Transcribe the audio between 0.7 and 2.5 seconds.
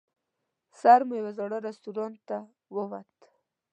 سر مو یوه زاړه رستورانت ته